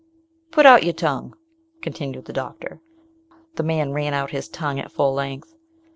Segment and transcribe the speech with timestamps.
[0.51, 1.35] "Put out your tongue,"
[1.83, 2.81] continued the doctor.
[3.53, 5.53] The man ran out his tongue at full length.